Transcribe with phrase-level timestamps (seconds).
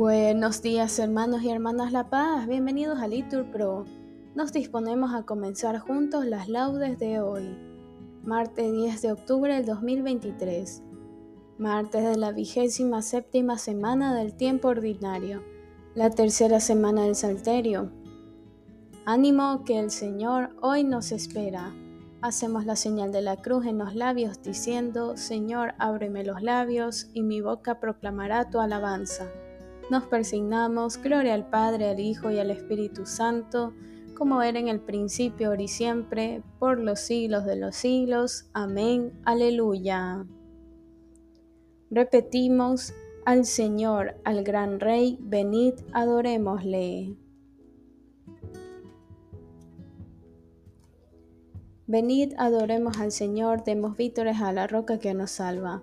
[0.00, 3.84] Buenos días hermanos y hermanas La Paz, bienvenidos a Litur Pro.
[4.34, 7.54] Nos disponemos a comenzar juntos las laudes de hoy,
[8.22, 10.82] martes 10 de octubre del 2023,
[11.58, 15.42] martes de la vigésima séptima semana del tiempo ordinario,
[15.94, 17.92] la tercera semana del Salterio.
[19.04, 21.74] Ánimo que el Señor hoy nos espera.
[22.22, 27.20] Hacemos la señal de la cruz en los labios diciendo, Señor, ábreme los labios y
[27.20, 29.26] mi boca proclamará tu alabanza.
[29.90, 33.74] Nos persignamos, gloria al Padre, al Hijo y al Espíritu Santo,
[34.14, 38.48] como era en el principio, ahora y siempre, por los siglos de los siglos.
[38.52, 39.12] Amén.
[39.24, 40.24] Aleluya.
[41.90, 42.94] Repetimos,
[43.24, 47.16] al Señor, al gran Rey, venid, adorémosle.
[51.88, 55.82] Venid, adoremos al Señor, demos vítores a la roca que nos salva.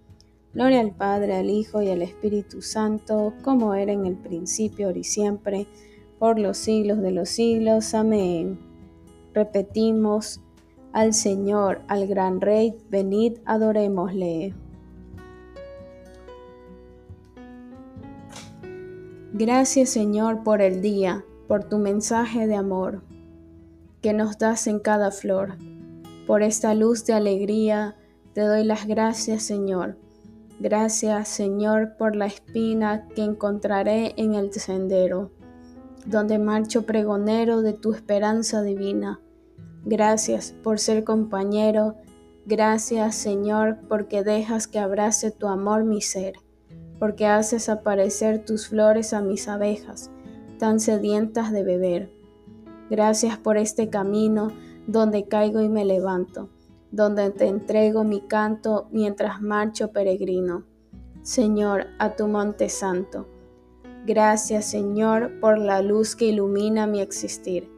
[0.53, 4.99] Gloria al Padre, al Hijo y al Espíritu Santo, como era en el principio, ahora
[4.99, 5.67] y siempre,
[6.19, 7.93] por los siglos de los siglos.
[7.93, 8.59] Amén.
[9.33, 10.41] Repetimos,
[10.91, 14.53] al Señor, al gran Rey, venid, adorémosle.
[19.33, 23.01] Gracias Señor por el día, por tu mensaje de amor
[24.01, 25.57] que nos das en cada flor
[26.31, 27.97] por esta luz de alegría
[28.33, 29.97] te doy las gracias, Señor.
[30.61, 35.31] Gracias, Señor, por la espina que encontraré en el sendero,
[36.05, 39.19] donde marcho pregonero de tu esperanza divina.
[39.85, 41.95] Gracias por ser compañero.
[42.45, 46.35] Gracias, Señor, porque dejas que abrace tu amor mi ser,
[46.99, 50.11] porque haces aparecer tus flores a mis abejas,
[50.59, 52.11] tan sedientas de beber.
[52.91, 54.51] Gracias por este camino
[54.85, 56.49] donde caigo y me levanto,
[56.91, 60.65] donde te entrego mi canto mientras marcho peregrino.
[61.21, 63.27] Señor, a tu monte santo.
[64.05, 67.69] Gracias, Señor, por la luz que ilumina mi existir,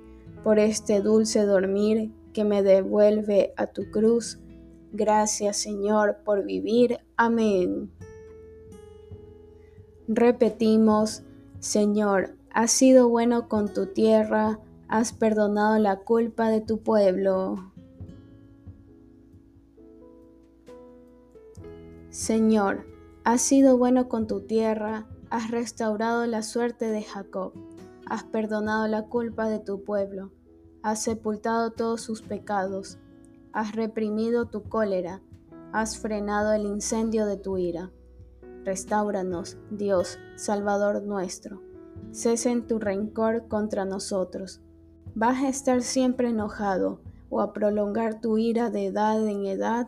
[0.44, 4.40] por este dulce dormir que me devuelve a tu cruz.
[4.94, 7.00] Gracias, Señor, por vivir.
[7.18, 7.92] Amén.
[10.08, 11.24] Repetimos,
[11.60, 17.73] Señor, has sido bueno con tu tierra, has perdonado la culpa de tu pueblo.
[22.14, 22.86] Señor,
[23.24, 27.54] has sido bueno con tu tierra, has restaurado la suerte de Jacob,
[28.06, 30.32] has perdonado la culpa de tu pueblo,
[30.84, 33.00] has sepultado todos sus pecados,
[33.52, 35.24] has reprimido tu cólera,
[35.72, 37.90] has frenado el incendio de tu ira.
[38.64, 41.64] Restáuranos, Dios, Salvador nuestro.
[42.12, 44.62] Cese en tu rencor contra nosotros
[45.16, 47.02] ¿Vas a estar siempre enojado
[47.32, 49.88] o a prolongar tu ira de edad en edad?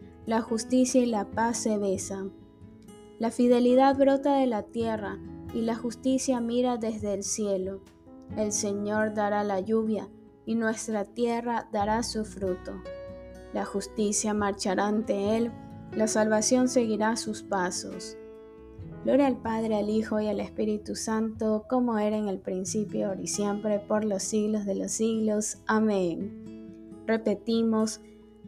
[0.25, 2.31] la justicia y la paz se besan.
[3.19, 5.19] La fidelidad brota de la tierra
[5.53, 7.81] y la justicia mira desde el cielo.
[8.37, 10.09] El Señor dará la lluvia
[10.45, 12.81] y nuestra tierra dará su fruto.
[13.53, 15.51] La justicia marchará ante Él,
[15.95, 18.17] la salvación seguirá sus pasos.
[19.03, 23.21] Gloria al Padre, al Hijo y al Espíritu Santo, como era en el principio, ahora
[23.21, 25.57] y siempre, por los siglos de los siglos.
[25.65, 27.03] Amén.
[27.07, 27.99] Repetimos,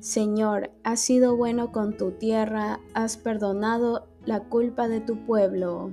[0.03, 5.91] Señor, has sido bueno con tu tierra, has perdonado la culpa de tu pueblo.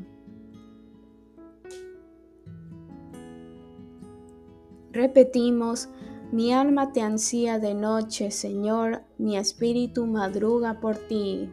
[4.91, 5.91] Repetimos,
[6.33, 11.49] mi alma te ansía de noche, Señor, mi espíritu madruga por ti.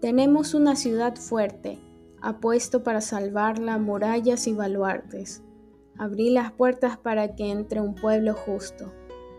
[0.00, 1.80] Tenemos una ciudad fuerte,
[2.20, 5.42] apuesto para salvarla murallas y baluartes.
[5.98, 8.92] Abrí las puertas para que entre un pueblo justo,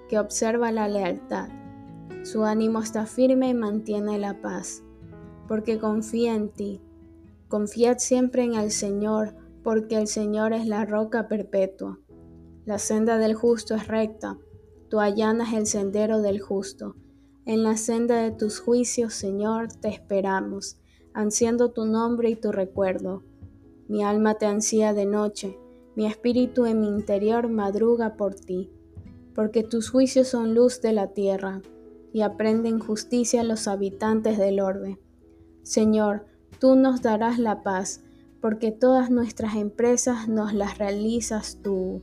[0.10, 1.48] que observa la lealtad.
[2.24, 4.84] Su ánimo está firme y mantiene la paz,
[5.48, 6.82] porque confía en ti.
[7.48, 11.98] Confiad siempre en el Señor, porque el Señor es la roca perpetua.
[12.66, 14.38] La senda del justo es recta,
[14.90, 16.96] tú allanas el sendero del justo.
[17.46, 20.78] En la senda de tus juicios, Señor, te esperamos,
[21.14, 23.24] ansiando tu nombre y tu recuerdo.
[23.88, 25.58] Mi alma te ansía de noche,
[26.00, 28.72] mi espíritu en mi interior madruga por ti,
[29.36, 31.62] porque tus juicios son luz de la tierra,
[32.14, 34.98] y aprenden justicia los habitantes del orbe.
[35.62, 36.26] Señor,
[36.58, 38.02] tú nos darás la paz,
[38.40, 42.02] porque todas nuestras empresas nos las realizas tú.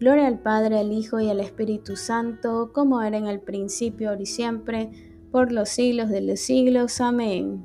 [0.00, 4.22] Gloria al Padre, al Hijo y al Espíritu Santo, como era en el principio, ahora
[4.22, 4.90] y siempre,
[5.30, 7.00] por los siglos de los siglos.
[7.00, 7.64] Amén.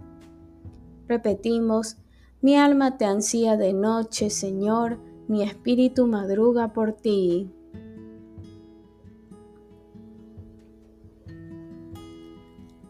[1.08, 1.98] Repetimos,
[2.40, 7.52] mi alma te ansía de noche, Señor, mi espíritu madruga por ti.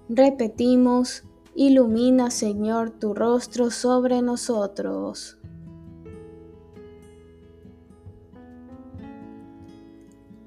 [0.08, 5.38] Repetimos, ilumina, Señor, tu rostro sobre nosotros.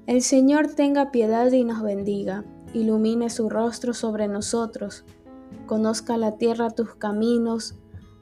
[0.07, 2.43] El Señor tenga piedad y nos bendiga,
[2.73, 5.05] ilumine su rostro sobre nosotros,
[5.67, 7.75] conozca la tierra tus caminos,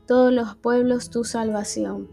[0.06, 2.10] todos los pueblos tu salvación.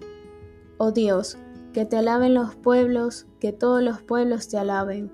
[0.79, 1.37] Oh Dios,
[1.79, 5.13] que te alaben los pueblos, que todos los pueblos te alaben,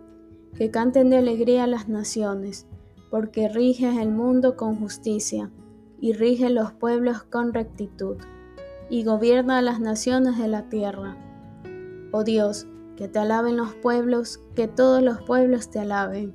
[0.57, 2.67] que canten de alegría las naciones,
[3.11, 5.51] porque riges el mundo con justicia,
[6.01, 8.17] y rige los pueblos con rectitud,
[8.89, 11.19] y gobierna a las naciones de la tierra.
[12.13, 12.67] Oh Dios,
[12.97, 16.33] que te alaben los pueblos, que todos los pueblos te alaben.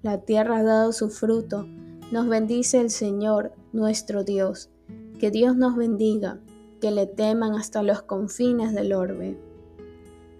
[0.00, 1.68] La tierra ha dado su fruto,
[2.10, 4.70] nos bendice el Señor, nuestro Dios.
[5.18, 6.40] Que Dios nos bendiga,
[6.80, 9.49] que le teman hasta los confines del orbe.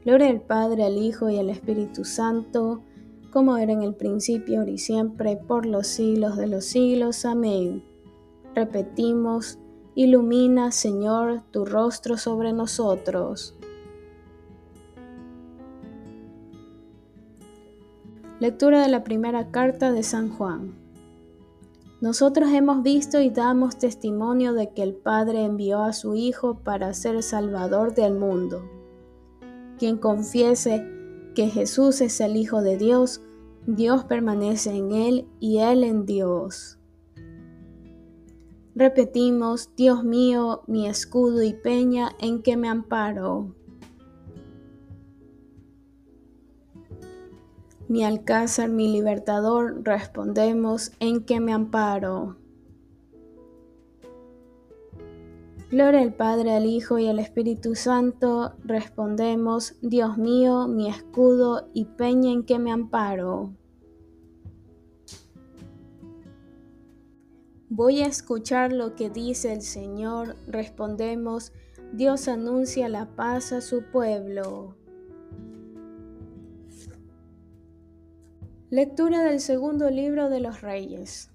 [0.04, 2.82] Gloria al Padre, al Hijo y al Espíritu Santo,
[3.30, 7.24] como era en el principio, ahora y siempre, por los siglos de los siglos.
[7.26, 7.84] Amén.
[8.54, 9.58] Repetimos,
[9.94, 13.56] ilumina, Señor, tu rostro sobre nosotros.
[18.40, 20.74] Lectura de la primera carta de San Juan.
[22.00, 26.94] Nosotros hemos visto y damos testimonio de que el Padre envió a su Hijo para
[26.94, 28.79] ser Salvador del mundo.
[29.80, 30.86] Quien confiese
[31.34, 33.22] que Jesús es el Hijo de Dios,
[33.66, 36.78] Dios permanece en Él y Él en Dios.
[38.74, 43.54] Repetimos, Dios mío, mi escudo y peña en que me amparo.
[47.90, 52.39] mi alcázar, mi libertador, respondemos en que me amparo.
[55.70, 61.84] Gloria al Padre, al Hijo y al Espíritu Santo, respondemos, Dios mío, mi escudo y
[61.84, 63.54] peña en que me amparo.
[67.68, 71.52] Voy a escuchar lo que dice el Señor, respondemos,
[71.92, 74.74] Dios anuncia la paz a su pueblo.
[78.70, 81.30] Lectura del segundo libro de los reyes.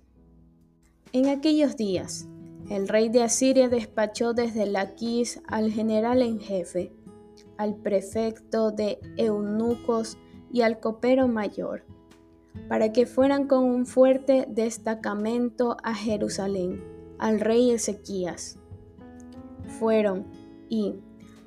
[1.13, 2.27] En aquellos días,
[2.69, 6.91] el rey de Asiria despachó desde Laquis al general en jefe,
[7.57, 10.17] al prefecto de eunucos
[10.51, 11.85] y al copero mayor,
[12.67, 16.83] para que fueran con un fuerte destacamento a Jerusalén,
[17.19, 18.57] al rey Ezequías.
[19.79, 20.25] Fueron
[20.69, 20.95] y,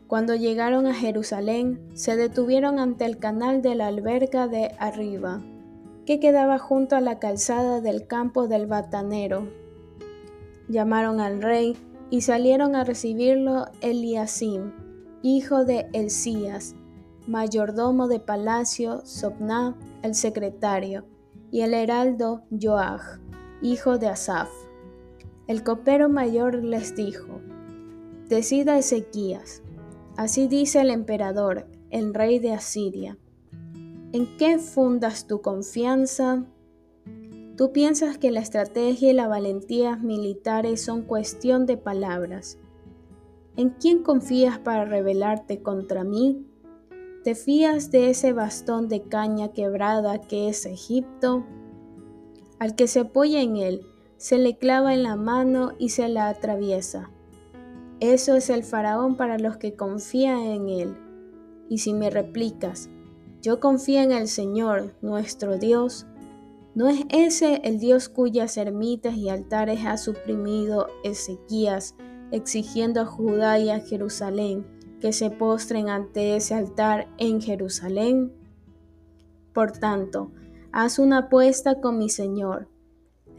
[0.07, 5.43] cuando llegaron a Jerusalén, se detuvieron ante el canal de la alberca de arriba
[6.09, 9.47] que quedaba junto a la calzada del campo del batanero.
[10.69, 11.77] Llamaron al rey
[12.11, 14.73] y salieron a recibirlo Eliasim,
[15.23, 16.75] hijo de Elías,
[17.27, 21.05] mayordomo de palacio, Sobná, el secretario,
[21.51, 23.21] y el heraldo Joach,
[23.63, 24.51] hijo de Asaf.
[25.47, 27.41] El copero mayor les dijo,
[28.29, 29.63] Decida Ezequías,
[30.17, 33.17] así dice el emperador, el rey de Asiria
[34.11, 36.47] ¿En qué fundas tu confianza?
[37.59, 42.57] Tú piensas que la estrategia y la valentía militares son cuestión de palabras.
[43.57, 46.47] ¿En quién confías para rebelarte contra mí?
[47.25, 51.45] ¿Te fías de ese bastón de caña quebrada que es Egipto?
[52.61, 53.81] Al que se apoya en él,
[54.19, 57.11] se le clava en la mano y se la atraviesa.
[57.99, 60.97] Eso es el faraón para los que confían en él.
[61.69, 62.89] Y si me replicas,
[63.43, 66.08] yo confío en el Señor, nuestro Dios,
[66.79, 71.97] ¿no es ese el Dios cuyas ermitas y altares ha suprimido Ezequías,
[72.31, 74.65] exigiendo a Judá y a Jerusalén
[75.01, 78.33] que se postren ante ese altar en Jerusalén?
[79.53, 80.31] Por tanto,
[80.71, 82.69] haz una apuesta con mi Señor,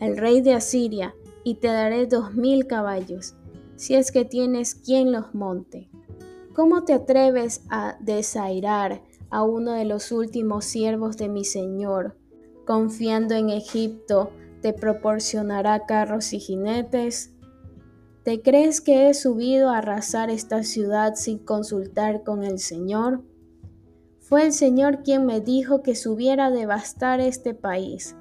[0.02, 1.16] el rey de Asiria,
[1.46, 3.36] y te daré dos mil caballos
[3.78, 5.90] si es que tienes quien los monte.
[6.54, 12.19] ¿Cómo te atreves a desairar a uno de los últimos siervos de mi Señor,
[12.70, 14.30] confiando en Egipto
[14.62, 17.34] te proporcionará carros y jinetes?
[18.22, 23.24] ¿Te crees que he subido a arrasar esta ciudad sin consultar con el Señor?
[24.20, 28.16] Fue el Señor quien me dijo que subiera a devastar este país.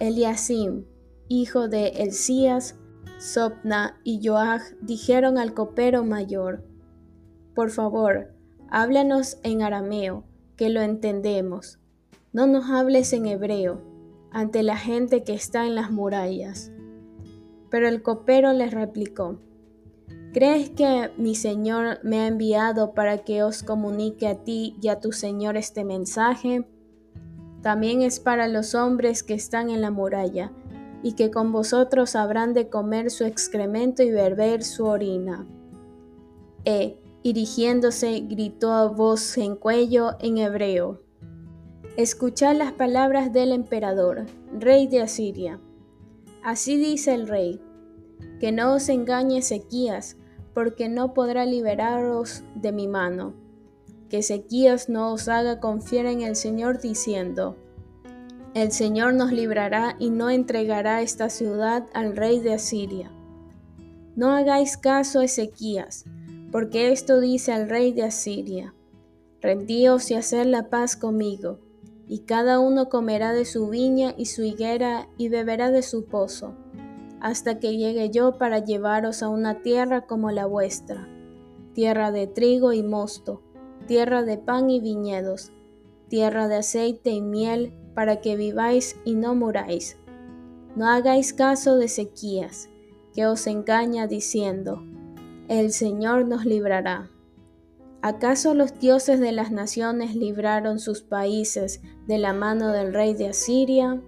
[0.00, 0.84] Eliasim,
[1.28, 2.74] hijo de Elías,
[3.20, 6.64] Sopna y Joach dijeron al copero mayor,
[7.54, 8.34] Por favor,
[8.68, 10.24] háblanos en arameo,
[10.56, 11.78] que lo entendemos.
[12.32, 13.82] No nos hables en hebreo,
[14.30, 16.72] ante la gente que está en las murallas.
[17.70, 19.38] Pero el copero les replicó,
[20.32, 24.98] ¿Crees que mi Señor me ha enviado para que os comunique a ti y a
[24.98, 26.66] tu Señor este mensaje?
[27.60, 30.50] También es para los hombres que están en la muralla
[31.02, 35.46] y que con vosotros habrán de comer su excremento y beber su orina.
[36.64, 41.02] E, dirigiéndose, gritó a voz en cuello en hebreo.
[41.98, 44.24] Escuchad las palabras del emperador,
[44.58, 45.60] rey de Asiria.
[46.42, 47.60] Así dice el rey,
[48.40, 50.16] que no os engañe Ezequías,
[50.54, 53.34] porque no podrá liberaros de mi mano.
[54.08, 57.58] Que Ezequías no os haga confiar en el Señor diciendo,
[58.54, 63.10] el Señor nos librará y no entregará esta ciudad al rey de Asiria.
[64.16, 66.06] No hagáis caso a Ezequías,
[66.50, 68.74] porque esto dice al rey de Asiria.
[69.42, 71.58] Rendíos y haced la paz conmigo,
[72.12, 76.52] y cada uno comerá de su viña y su higuera y beberá de su pozo,
[77.22, 81.08] hasta que llegue yo para llevaros a una tierra como la vuestra,
[81.72, 83.40] tierra de trigo y mosto,
[83.86, 85.52] tierra de pan y viñedos,
[86.08, 89.96] tierra de aceite y miel, para que viváis y no muráis.
[90.76, 92.68] No hagáis caso de sequías,
[93.14, 94.82] que os engaña diciendo,
[95.48, 97.10] el Señor nos librará.
[98.04, 103.28] ¿Acaso los dioses de las naciones libraron sus países de la mano del rey de
[103.28, 104.02] Asiria?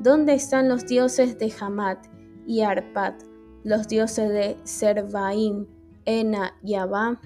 [0.00, 2.06] ¿Dónde están los dioses de Hamat
[2.44, 3.14] y Arpad,
[3.62, 5.68] los dioses de Servaim,
[6.06, 7.20] Ena y Abá?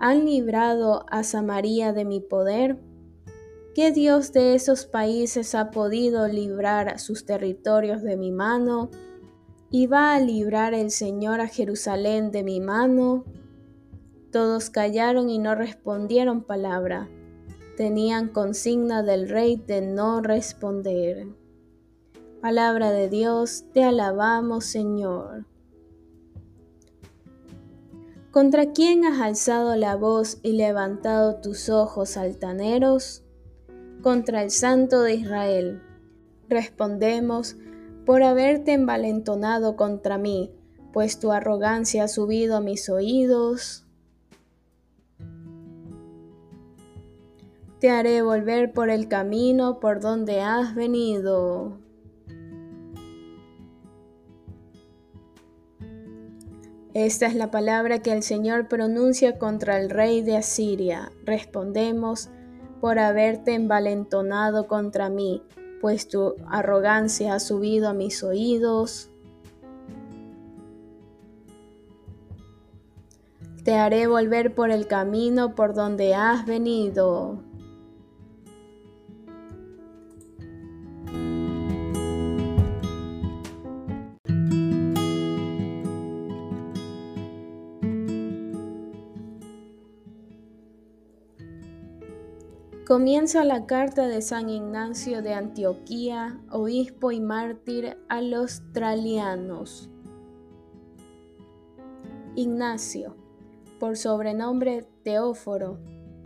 [0.00, 2.76] ¿Han librado a Samaria de mi poder?
[3.76, 8.90] ¿Qué Dios de esos países ha podido librar sus territorios de mi mano?
[9.70, 13.24] ¿Y va a librar el Señor a Jerusalén de mi mano?
[14.32, 17.08] Todos callaron y no respondieron palabra.
[17.76, 21.28] Tenían consigna del rey de no responder.
[22.40, 25.46] Palabra de Dios, te alabamos Señor.
[28.32, 33.22] ¿Contra quién has alzado la voz y levantado tus ojos altaneros?
[34.02, 35.80] contra el Santo de Israel.
[36.48, 37.56] Respondemos,
[38.04, 40.52] por haberte envalentonado contra mí,
[40.92, 43.81] pues tu arrogancia ha subido a mis oídos.
[47.82, 51.80] Te haré volver por el camino por donde has venido.
[56.94, 61.10] Esta es la palabra que el Señor pronuncia contra el rey de Asiria.
[61.24, 62.30] Respondemos,
[62.80, 65.42] por haberte envalentonado contra mí,
[65.80, 69.10] pues tu arrogancia ha subido a mis oídos.
[73.64, 77.42] Te haré volver por el camino por donde has venido.
[92.92, 99.88] Comienza la carta de San Ignacio de Antioquía, obispo y mártir a los tralianos.
[102.36, 103.16] Ignacio,
[103.80, 105.78] por sobrenombre Teóforo,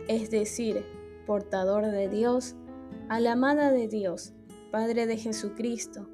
[0.09, 0.83] es decir,
[1.25, 2.57] portador de Dios,
[3.07, 4.33] a la amada de Dios,
[4.69, 6.09] Padre de Jesucristo,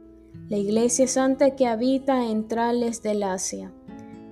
[0.49, 3.73] la Iglesia Santa que habita en trales del Asia,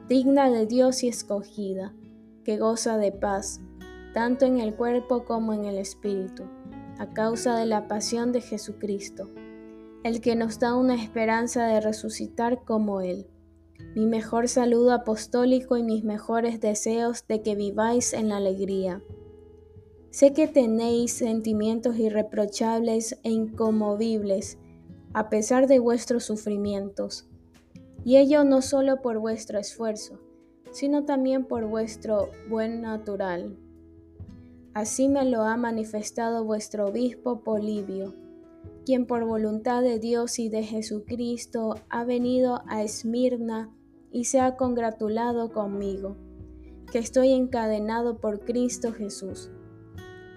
[0.08, 1.96] digna de Dios y escogida,
[2.44, 3.60] que goza de paz
[4.14, 6.44] tanto en el cuerpo como en el espíritu,
[7.00, 9.30] a causa de la pasión de Jesucristo,
[10.04, 13.28] el que nos da una esperanza de resucitar como Él,
[13.96, 19.04] mi mejor saludo apostólico y mis mejores deseos de que viváis en la alegría.
[20.12, 24.58] Sé que tenéis sentimientos irreprochables e incomovibles
[25.14, 27.28] a pesar de vuestros sufrimientos,
[28.06, 30.20] y ello no solo por vuestro esfuerzo,
[30.72, 33.58] sino también por vuestro buen natural.
[34.74, 38.14] Así me lo ha manifestado vuestro obispo Polibio,
[38.86, 43.70] quien por voluntad de Dios y de Jesucristo ha venido a Esmirna
[44.14, 46.16] y se ha congratulado conmigo,
[46.90, 49.52] que estoy encadenado por Cristo Jesús.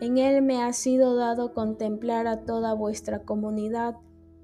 [0.01, 3.99] En Él me ha sido dado contemplar a toda vuestra comunidad,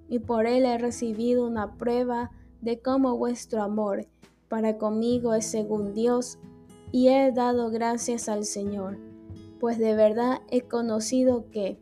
[0.08, 2.30] y por Él he recibido una prueba
[2.60, 4.06] de cómo vuestro amor
[4.48, 6.38] para conmigo es según Dios,
[6.92, 9.09] y he dado gracias al Señor
[9.60, 11.78] pues de verdad he conocido que,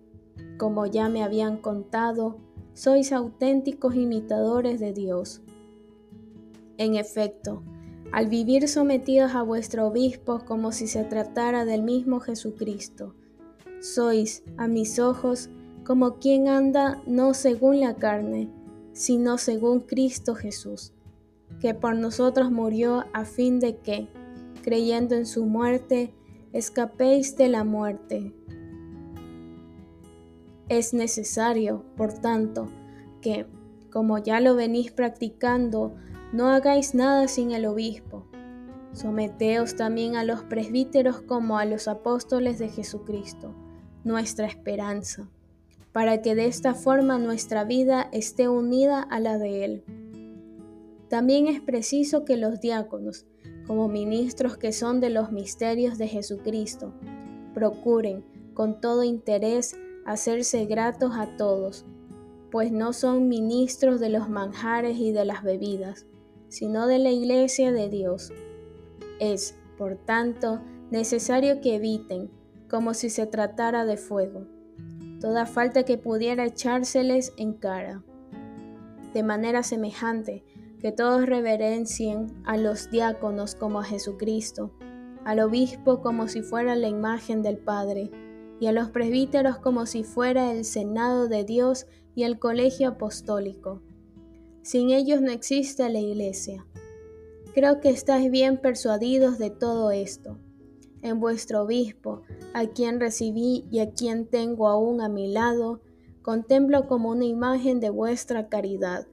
[0.59, 2.37] como ya me habían contado,
[2.75, 5.41] sois auténticos imitadores de Dios.
[6.77, 7.63] En efecto,
[8.13, 13.15] al vivir sometidos a vuestro obispo como si se tratara del mismo Jesucristo,
[13.81, 15.49] sois, a mis ojos,
[15.85, 18.51] como quien anda no según la carne,
[18.93, 20.93] sino según Cristo Jesús,
[21.61, 24.09] que por nosotros murió a fin de que,
[24.63, 26.13] creyendo en su muerte,
[26.53, 28.33] escapéis de la muerte.
[30.69, 32.69] Es necesario, por tanto,
[33.21, 33.47] que,
[33.91, 35.95] como ya lo venís practicando,
[36.33, 38.27] no hagáis nada sin el obispo.
[38.93, 43.55] Someteos también a los presbíteros como a los apóstoles de Jesucristo,
[44.05, 45.29] nuestra esperanza,
[45.93, 49.85] para que de esta forma nuestra vida esté unida a la de Él.
[51.09, 53.27] También es preciso que los diáconos,
[53.69, 56.95] como ministros que son de los misterios de Jesucristo,
[57.53, 61.85] procuren con todo interés hacerse gratos a todos,
[62.51, 66.07] pues no son ministros de los manjares y de las bebidas,
[66.49, 68.33] sino de la iglesia de Dios.
[69.21, 72.31] Es, por tanto, necesario que eviten,
[72.71, 74.47] como si se tratara de fuego,
[75.21, 78.03] toda falta que pudiera echárseles en cara.
[79.13, 80.43] De manera semejante,
[80.81, 84.71] que todos reverencien a los diáconos como a Jesucristo,
[85.25, 88.11] al obispo como si fuera la imagen del Padre,
[88.61, 93.81] y a los presbíteros como si fuera el Senado de Dios y el colegio apostólico.
[94.63, 96.67] Sin ellos no existe la iglesia.
[97.55, 100.39] Creo que estáis bien persuadidos de todo esto.
[101.03, 105.81] En vuestro obispo, a quien recibí y a quien tengo aún a mi lado,
[106.23, 109.07] contemplo como una imagen de vuestra caridad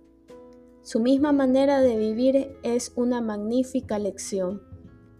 [0.86, 4.62] su misma manera de vivir es una magnífica lección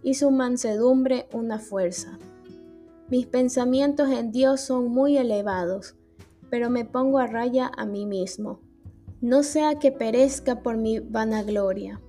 [0.00, 2.20] y su mansedumbre una fuerza.
[3.08, 5.96] Mis pensamientos en Dios son muy elevados,
[6.50, 8.60] pero me pongo a raya a mí mismo.
[9.20, 12.00] No sea que perezca por mi vanagloria,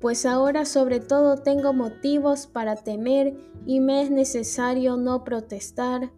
[0.00, 6.10] pues ahora sobre todo tengo motivos para temer y me es necesario no protestar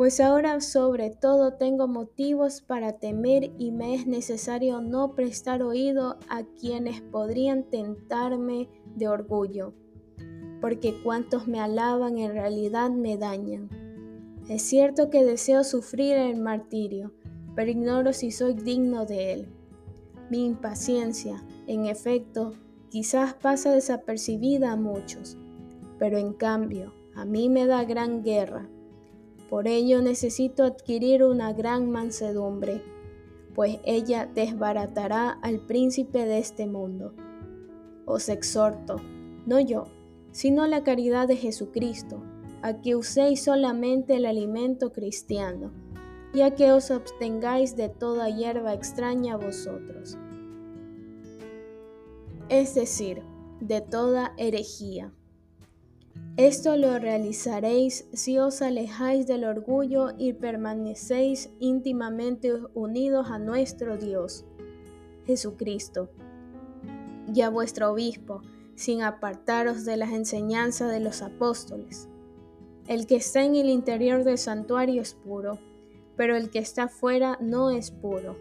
[0.00, 6.16] pues ahora sobre todo tengo motivos para temer y me es necesario no prestar oído
[6.30, 9.74] a quienes podrían tentarme de orgullo,
[10.62, 13.68] porque cuantos me alaban en realidad me dañan.
[14.48, 17.12] Es cierto que deseo sufrir el martirio,
[17.54, 19.48] pero ignoro si soy digno de él.
[20.30, 22.54] Mi impaciencia, en efecto,
[22.88, 25.36] quizás pasa desapercibida a muchos,
[25.98, 28.66] pero en cambio a mí me da gran guerra
[29.50, 32.82] por ello necesito adquirir una gran mansedumbre,
[33.52, 37.12] pues ella desbaratará al príncipe de este mundo.
[38.06, 38.96] Os exhorto,
[39.46, 39.88] no yo,
[40.30, 42.22] sino la caridad de Jesucristo,
[42.62, 45.72] a que uséis solamente el alimento cristiano,
[46.32, 50.16] y a que os abstengáis de toda hierba extraña a vosotros,
[52.48, 53.22] es decir,
[53.60, 55.12] de toda herejía.
[56.36, 64.44] Esto lo realizaréis si os alejáis del orgullo y permanecéis íntimamente unidos a nuestro Dios,
[65.26, 66.08] Jesucristo,
[67.34, 68.42] y a vuestro obispo,
[68.74, 72.08] sin apartaros de las enseñanzas de los apóstoles.
[72.86, 75.58] El que está en el interior del santuario es puro,
[76.16, 78.36] pero el que está fuera no es puro.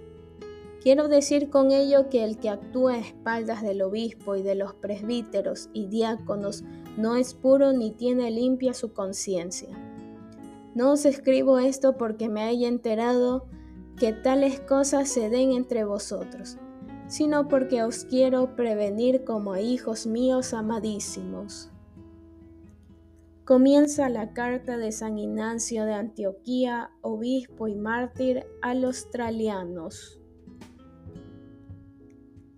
[0.82, 4.74] Quiero decir con ello que el que actúa a espaldas del obispo y de los
[4.74, 6.64] presbíteros y diáconos
[7.00, 9.70] no es puro ni tiene limpia su conciencia.
[10.76, 13.48] No os escribo esto porque me haya enterado
[13.98, 16.58] que tales cosas se den entre vosotros,
[17.08, 21.72] sino porque os quiero prevenir como a hijos míos amadísimos.
[23.46, 30.18] Comienza la carta de San Ignacio de Antioquía, obispo y mártir a los tralianos.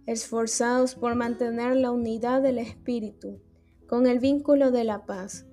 [0.07, 3.39] esforzados por mantener la unidad del Espíritu,
[3.91, 5.45] con el vínculo de la paz,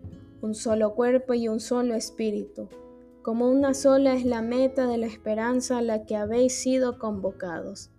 [0.43, 2.69] un solo cuerpo y un solo Espíritu.
[3.21, 7.91] Como una sola es la meta de la esperanza a la que habéis sido convocados.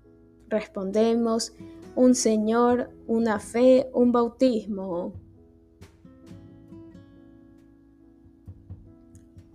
[0.47, 1.51] Respondemos,
[1.97, 5.11] un Señor, una fe, un bautismo.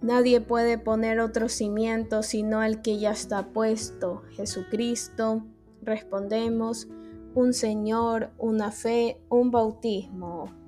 [0.02, 5.46] Nadie puede poner otro cimiento sino el que ya está puesto, Jesucristo.
[5.80, 6.88] Respondemos,
[7.34, 10.63] un Señor, una fe, un bautismo.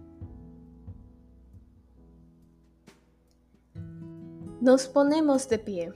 [4.67, 5.93] Nos ponemos de pie.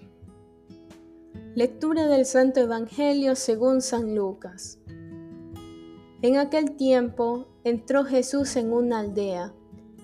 [1.56, 4.78] Lectura del Santo Evangelio según San Lucas.
[6.22, 9.52] En aquel tiempo entró Jesús en una aldea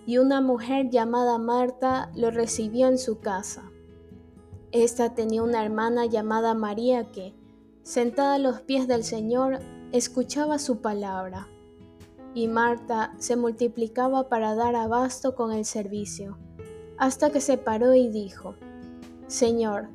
[0.04, 3.70] y una mujer llamada Marta lo recibió en su casa.
[4.72, 7.36] Esta tenía una hermana llamada María que,
[7.84, 9.60] sentada a los pies del Señor,
[9.92, 11.46] escuchaba su palabra.
[12.34, 16.36] Y Marta se multiplicaba para dar abasto con el servicio,
[16.98, 18.54] hasta que se paró y dijo,
[19.26, 19.88] Señor,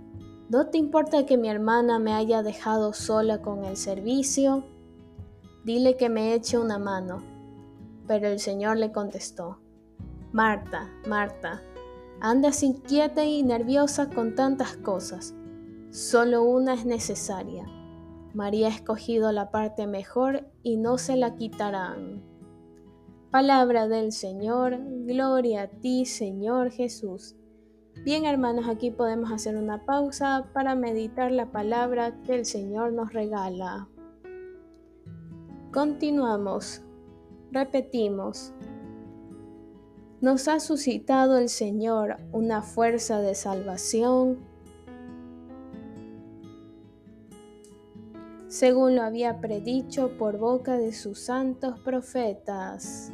[0.49, 4.63] ¿no te importa que mi hermana me haya dejado sola con el servicio?
[5.63, 7.23] Dile que me eche una mano.
[8.07, 9.59] Pero el Señor le contestó,
[10.31, 11.61] Marta, Marta,
[12.19, 15.33] andas inquieta y nerviosa con tantas cosas.
[15.91, 17.65] Solo una es necesaria.
[18.33, 22.30] María ha escogido la parte mejor y no se la quitarán.
[23.31, 27.37] Palabra del Señor, gloria a ti Señor Jesús.
[28.03, 33.13] Bien hermanos, aquí podemos hacer una pausa para meditar la palabra que el Señor nos
[33.13, 33.87] regala.
[35.71, 36.81] Continuamos,
[37.53, 38.51] repetimos,
[40.19, 44.39] nos ha suscitado el Señor una fuerza de salvación,
[48.49, 53.13] según lo había predicho por boca de sus santos profetas.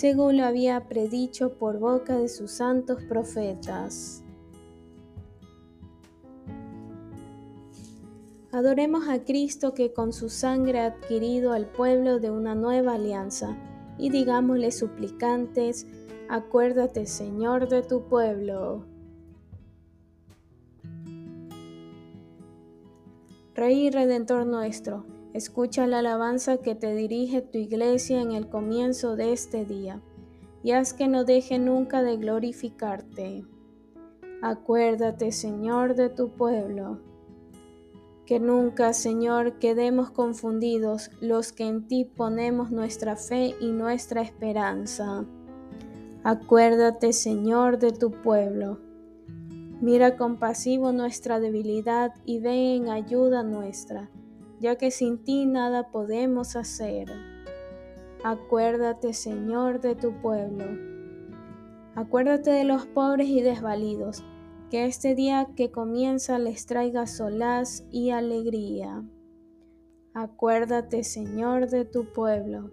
[0.00, 4.24] según lo había predicho por boca de sus santos profetas.
[8.50, 13.58] Adoremos a Cristo que con su sangre ha adquirido al pueblo de una nueva alianza
[13.98, 15.86] y digámosle suplicantes,
[16.30, 18.86] acuérdate Señor de tu pueblo.
[23.54, 29.16] Rey y Redentor nuestro, escucha la alabanza que te dirige tu iglesia en el comienzo
[29.16, 30.00] de este día,
[30.62, 33.44] y haz que no deje nunca de glorificarte.
[34.42, 36.98] Acuérdate, Señor, de tu pueblo.
[38.26, 45.26] Que nunca, Señor, quedemos confundidos los que en ti ponemos nuestra fe y nuestra esperanza.
[46.22, 48.78] Acuérdate, Señor, de tu pueblo.
[49.80, 54.10] Mira compasivo nuestra debilidad y ven en ayuda nuestra,
[54.60, 57.08] ya que sin ti nada podemos hacer.
[58.22, 60.64] Acuérdate, Señor, de tu pueblo.
[61.94, 64.22] Acuérdate de los pobres y desvalidos
[64.70, 69.02] que este día que comienza les traiga solaz y alegría.
[70.14, 72.70] Acuérdate, Señor, de tu pueblo.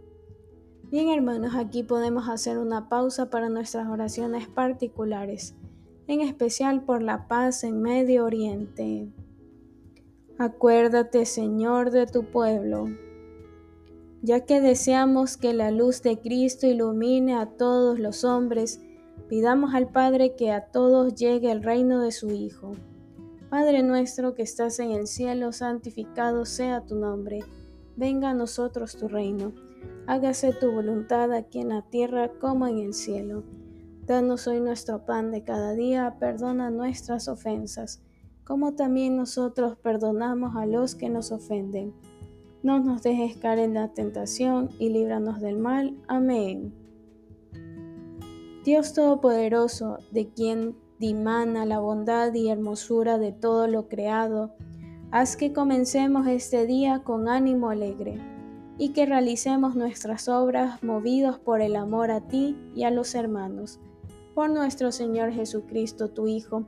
[0.92, 5.56] Bien, hermanos, aquí podemos hacer una pausa para nuestras oraciones particulares,
[6.08, 9.12] en especial por la paz en Medio Oriente.
[10.40, 12.86] Acuérdate, Señor, de tu pueblo.
[14.22, 18.80] Ya que deseamos que la luz de Cristo ilumine a todos los hombres,
[19.30, 22.74] pidamos al Padre que a todos llegue el reino de su Hijo.
[23.50, 27.40] Padre nuestro que estás en el cielo, santificado sea tu nombre.
[27.96, 29.54] Venga a nosotros tu reino.
[30.06, 33.44] Hágase tu voluntad aquí en la tierra como en el cielo.
[34.06, 38.04] Danos hoy nuestro pan de cada día, perdona nuestras ofensas
[38.48, 41.94] como también nosotros perdonamos a los que nos ofenden.
[42.64, 45.98] No nos dejes caer en la tentación y líbranos del mal.
[46.08, 46.74] Amén.
[48.64, 54.56] Dios Todopoderoso, de quien dimana la bondad y hermosura de todo lo creado,
[55.12, 58.18] haz que comencemos este día con ánimo alegre
[58.78, 63.82] y que realicemos nuestras obras movidos por el amor a ti y a los hermanos.
[64.34, 66.68] Por nuestro Señor Jesucristo, tu Hijo,